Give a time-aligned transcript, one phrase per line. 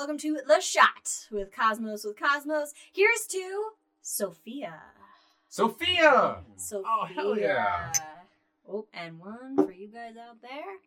[0.00, 2.72] welcome to The Shot with Cosmos with Cosmos.
[2.90, 4.72] Here's to Sophia.
[5.50, 6.38] Sophia!
[6.56, 6.86] Sophia.
[6.86, 7.92] Oh, hell yeah.
[8.66, 10.78] Oh, and one for you guys out there.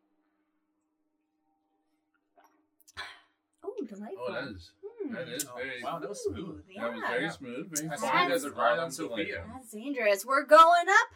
[3.63, 4.17] Oh, delightful.
[4.27, 5.13] Oh, that is Hmm.
[5.13, 6.63] that is Oh, very wow, that was smooth.
[6.67, 6.81] Yeah.
[6.81, 7.69] that was very smooth.
[7.77, 8.11] Very That's smooth.
[8.13, 8.49] smooth as a
[8.79, 9.43] on Sophia.
[9.53, 10.25] That's dangerous.
[10.25, 11.13] We're going up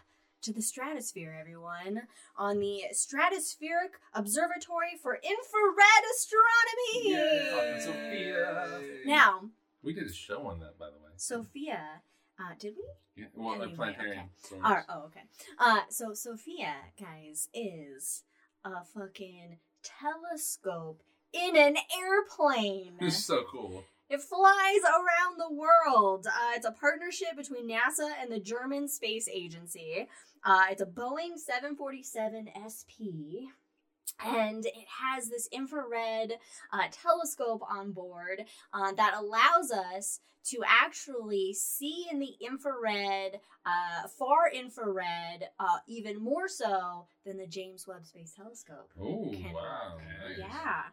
[0.48, 2.04] to the stratosphere, everyone,
[2.38, 7.12] on the Stratospheric Observatory for Infrared Astronomy.
[7.12, 7.80] Yay.
[7.82, 8.80] Sophia.
[9.06, 9.42] Now,
[9.84, 11.12] we did a show on that, by the way.
[11.18, 11.82] Sophia,
[12.40, 13.24] uh, did we?
[13.24, 14.30] Yeah, well, Anyway, a planetarium.
[14.42, 15.24] so All right, oh, okay.
[15.60, 18.24] Uh, so Sophia, guys, is
[18.64, 21.02] a fucking telescope
[21.34, 22.94] in an airplane.
[23.02, 23.84] It's so cool.
[24.10, 26.28] It flies around the world.
[26.28, 30.08] Uh, it's a partnership between NASA and the German Space Agency.
[30.46, 33.52] Uh, it's a Boeing 747 SP.
[34.24, 36.34] And it has this infrared
[36.72, 40.20] uh, telescope on board uh, that allows us
[40.52, 47.48] to actually see in the infrared, uh, far infrared, uh, even more so than the
[47.48, 48.92] James Webb Space Telescope.
[49.00, 49.98] Oh wow!
[49.98, 50.38] Nice.
[50.40, 50.84] Yeah.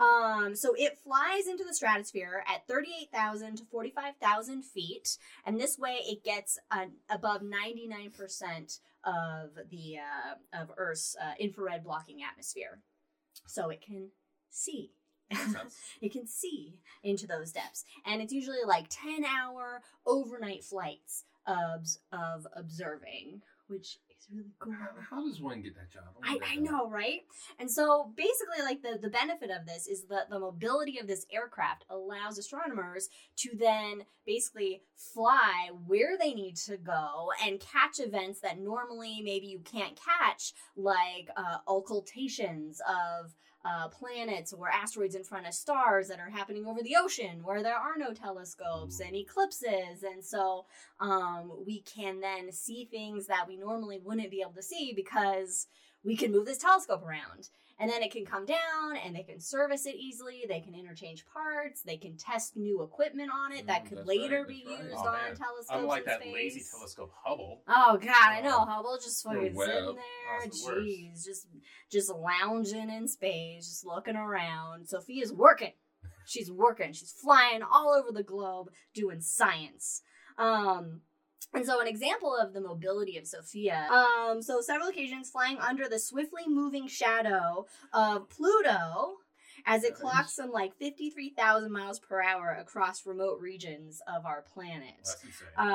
[0.00, 5.16] Um, so it flies into the stratosphere at 38,000 to 45,000 feet,
[5.46, 11.84] and this way it gets uh, above 99% of the uh, of Earth's uh, infrared
[11.84, 12.80] blocking atmosphere.
[13.46, 14.10] So it can
[14.50, 14.92] see.
[16.00, 17.84] it can see into those depths.
[18.06, 24.72] And it's usually like 10 hour overnight flights of, of observing, which is really cool.
[24.72, 26.04] How, how does one get that job?
[26.22, 27.20] I, wanna I know, right?
[27.58, 31.26] And so basically, like the, the benefit of this is that the mobility of this
[31.32, 33.08] aircraft allows astronomers
[33.38, 39.46] to then basically fly where they need to go and catch events that normally maybe
[39.46, 43.34] you can't catch, like uh, occultations of
[43.64, 47.62] uh, planets or asteroids in front of stars that are happening over the ocean where
[47.62, 50.02] there are no telescopes and eclipses.
[50.02, 50.66] And so
[51.00, 55.66] um, we can then see things that we normally wouldn't be able to see because
[56.04, 57.48] we can move this telescope around.
[57.80, 60.44] And then it can come down and they can service it easily.
[60.48, 61.82] They can interchange parts.
[61.82, 64.78] They can test new equipment on it that Mm, could that's later right, be that's
[64.80, 64.84] right.
[64.90, 65.36] used Oh, on man.
[65.36, 65.66] telescopes.
[65.70, 66.32] Unlike in that space.
[66.34, 67.62] lazy telescope Hubble.
[67.66, 68.64] Oh god, I know Oh.
[68.64, 69.68] Hubble just fucking Webb.
[69.68, 71.48] sitting there, it's the jeez, just
[71.90, 74.86] just lounging in space, just looking around.
[74.88, 75.72] Sophia's working.
[76.26, 76.92] She's working.
[76.92, 80.00] She's flying all over the globe doing science.
[80.38, 81.00] Um,
[81.52, 83.88] and so, an example of the mobility of Sophia.
[83.90, 89.18] Um, so several occasions flying under the swiftly moving shadow of Pluto.
[89.66, 95.08] As it clocks some like 53,000 miles per hour across remote regions of our planet.
[95.56, 95.68] Um,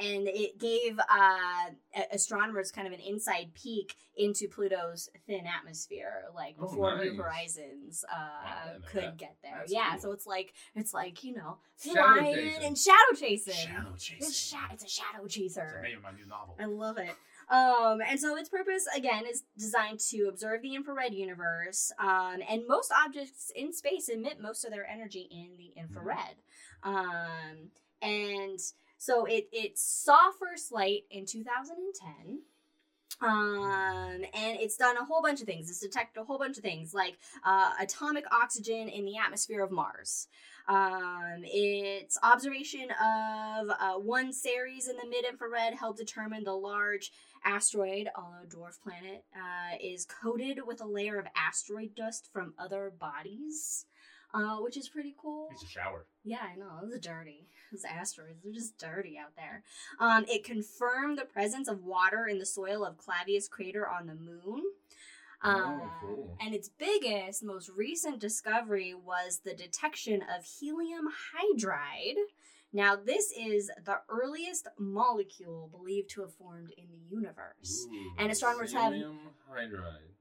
[0.00, 1.70] and it gave uh,
[2.12, 7.14] astronomers kind of an inside peek into Pluto's thin atmosphere, like Oh, before New.
[7.16, 9.16] Horizons uh, I could that.
[9.18, 9.56] get there.
[9.58, 10.00] That's yeah, cool.
[10.00, 12.64] so it's like it's like you know flying chasing.
[12.64, 13.54] and shadow chasing.
[13.54, 14.28] Shadow It's, chasing.
[14.72, 15.80] it's a shadow It's chaser.
[15.82, 16.56] the name of my new novel.
[16.58, 17.14] I love it.
[17.48, 21.92] Um, and so its purpose again is designed to observe the infrared universe.
[21.98, 26.36] Um, and most objects in space emit most of their energy in the infrared.
[26.82, 27.70] Um,
[28.02, 28.58] and
[28.98, 32.40] so it it saw first light in 2010.
[33.20, 35.70] Um, and it's done a whole bunch of things.
[35.70, 39.70] It's detected a whole bunch of things like uh, atomic oxygen in the atmosphere of
[39.70, 40.28] Mars.
[40.68, 47.12] Um, its observation of uh, one Ceres in the mid infrared helped determine the large
[47.44, 52.92] asteroid, although dwarf planet, uh, is coated with a layer of asteroid dust from other
[52.98, 53.86] bodies,
[54.36, 55.48] uh, which is pretty cool.
[55.52, 56.06] It's a shower.
[56.24, 56.68] Yeah, I know.
[56.82, 57.48] Those are dirty.
[57.72, 59.62] Those asteroids, they're just dirty out there.
[59.98, 64.14] Um, it confirmed the presence of water in the soil of Clavius crater on the
[64.14, 64.62] moon.
[65.42, 66.36] Um, Oh, cool.
[66.40, 72.16] And its biggest, most recent discovery was the detection of helium hydride.
[72.72, 77.86] Now, this is the earliest molecule believed to have formed in the universe.
[77.90, 79.18] Ooh, And astronomers have- helium
[79.50, 80.15] hydride.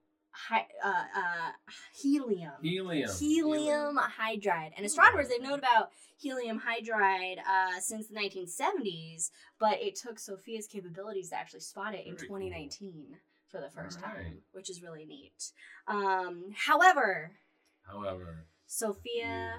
[0.50, 1.52] Hi, uh, uh,
[1.94, 2.52] helium.
[2.62, 3.10] Helium.
[3.18, 4.72] Helium hydride.
[4.76, 10.68] And astronomers, they've known about helium hydride uh, since the 1970s, but it took Sophia's
[10.68, 12.38] capabilities to actually spot it in Very cool.
[12.40, 13.18] 2019
[13.50, 15.52] for the first time, which is really neat.
[15.88, 17.31] Um, however,
[17.88, 18.46] However.
[18.66, 19.58] Sophia Yeah.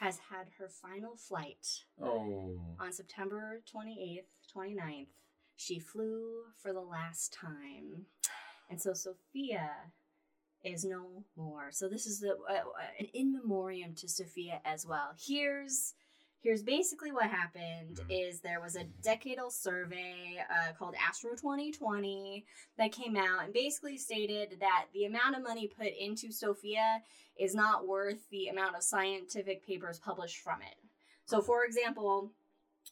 [0.00, 2.76] has had her final flight Oh.
[2.78, 5.08] on September 28th, 29th.
[5.56, 8.06] She flew for the last time.
[8.68, 9.92] And so Sophia
[10.64, 11.70] is no more.
[11.70, 12.62] So this is the uh, uh,
[12.98, 15.14] an in memoriam to Sophia as well.
[15.18, 15.94] Here's
[16.42, 18.06] here's basically what happened Mhm.
[18.28, 22.46] is there was a decadal survey uh, called astro 2020
[22.78, 27.02] that came out and basically stated that the amount of money put into sophia
[27.38, 30.76] is not worth the amount of scientific papers published from it
[31.26, 32.30] so for example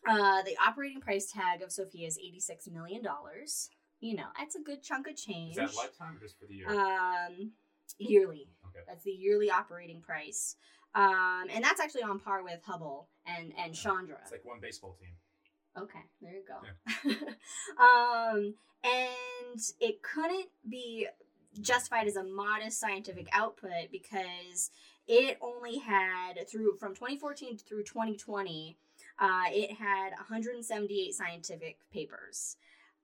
[0.06, 4.60] uh, the operating price tag of sophia is 86 million dollars you know that's a
[4.60, 6.68] good chunk of change Is that lifetime or just for the year?
[6.68, 7.52] um,
[7.98, 8.48] yearly.
[8.66, 8.84] Okay.
[8.86, 10.56] That's the yearly operating price.
[10.94, 14.16] Um, and that's actually on par with Hubble and and Chandra.
[14.22, 15.14] it's like one baseball team.
[15.78, 17.12] Okay, there you go.
[17.82, 21.06] um, and it couldn't be
[21.60, 24.70] justified as a modest scientific output because
[25.06, 28.76] it only had through from 2014 through 2020,
[29.18, 32.56] uh, it had 178 scientific papers.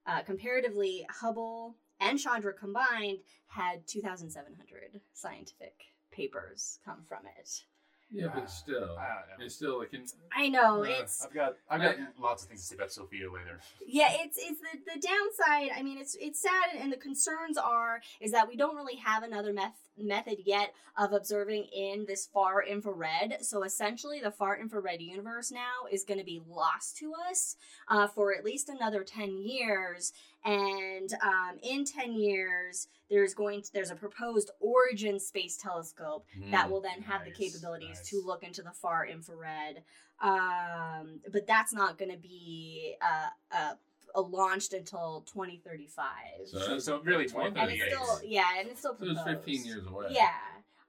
[0.05, 5.73] Uh, comparatively, Hubble and Chandra combined had 2,700 scientific
[6.11, 7.63] papers come from it.
[8.11, 9.45] Yeah, Ah, but still, I don't know.
[9.45, 10.05] it's still like an,
[10.35, 13.31] I know Uh, it's I've got I've got lots of things to say about Sophia
[13.31, 13.59] later.
[13.85, 18.01] yeah it's it's the, the downside i mean it's it's sad and the concerns are
[18.21, 22.63] is that we don't really have another meth- method yet of observing in this far
[22.63, 27.55] infrared so essentially the far infrared universe now is going to be lost to us
[27.89, 30.13] uh, for at least another 10 years
[30.45, 36.67] and um, in 10 years there's going to there's a proposed origin space telescope that
[36.67, 36.69] Mm.
[36.71, 38.09] will then have the capabilities nice.
[38.09, 39.83] to look into the far infrared.
[40.21, 43.73] Um, but that's not going to be uh, uh,
[44.15, 46.05] uh, launched until 2035.
[46.45, 49.65] So So, really Well, twenty and it's still yeah, and it's still So it's 15
[49.65, 50.07] years away.
[50.11, 50.29] Yeah.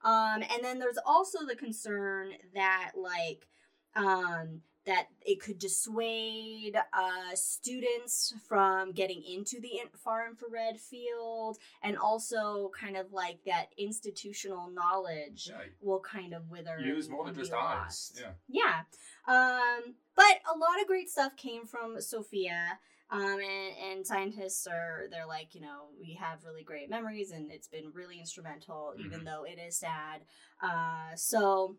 [0.04, 3.48] Um, and then there's also the concern that like
[3.96, 11.58] um, that it could dissuade uh, students from getting into the in- far infrared field,
[11.82, 16.78] and also kind of like that institutional knowledge Yeah, will kind of wither.
[16.80, 18.12] use more than just eyes.
[18.20, 18.32] Yeah.
[18.48, 18.80] Yeah.
[19.28, 22.78] Um, but a lot of great stuff came from Sophia.
[23.08, 27.52] Um, and, and scientists are, they're like, you know, we have really great memories and
[27.52, 29.24] it's been really instrumental, even Mhm.
[29.24, 30.22] though it is sad.
[30.60, 31.76] Uh, so,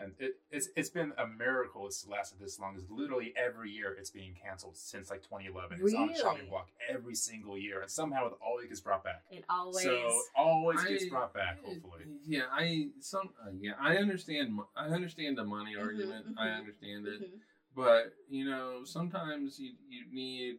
[0.00, 2.74] And it, it's it's been a miracle it's lasted this long.
[2.76, 5.78] It's literally every year it's being canceled since like 2011.
[5.78, 5.84] Really?
[5.84, 9.22] It's on chopping block every single year, and somehow it always gets brought back.
[9.30, 9.84] it always.
[9.84, 11.62] So always gets brought back.
[11.64, 14.58] Hopefully, Yeah, I some uh, yeah, I understand.
[14.76, 16.26] I understand the money Mhm, argument.
[16.38, 16.58] I mhm.
[16.58, 17.40] understand it, Mhm.
[17.74, 20.58] but you know, sometimes you you need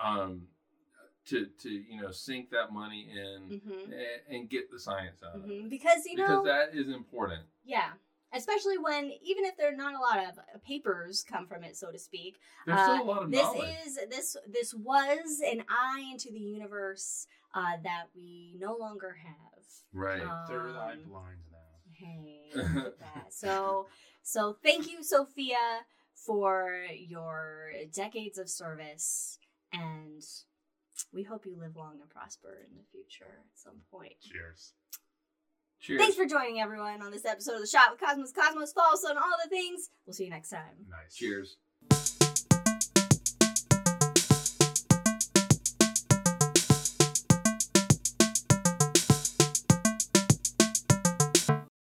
[0.00, 0.46] um
[1.26, 3.92] to to you know sink that money in Mhm.
[3.92, 5.64] a- and get the science out of Mhm.
[5.64, 7.42] it Because, you because know, that is important.
[7.64, 7.92] yeah.
[8.32, 11.76] Especially when, even if there are not a lot of uh, papers come from it,
[11.76, 13.74] so to speak, There's Uh, still a lot of this knowledge.
[13.86, 19.64] is this this was an eye into the universe uh, that we no longer have.
[19.92, 20.22] right.
[20.48, 21.58] third eye Um, blind now.
[21.92, 23.26] Hey, look at that.
[23.34, 23.88] So
[24.22, 25.84] so thank you, Sophia,
[26.14, 29.38] for your decades of service,
[29.72, 30.22] and
[31.12, 34.14] we hope you live long and prosper in the future at some point.
[34.20, 34.74] Cheers.
[35.80, 36.00] Cheers.
[36.00, 38.32] Thanks for joining everyone on this episode of the Shot with Cosmos.
[38.32, 39.90] Cosmos, follow us on all the things.
[40.06, 40.86] We'll see you next time.
[40.90, 41.14] Nice.
[41.14, 41.56] Cheers.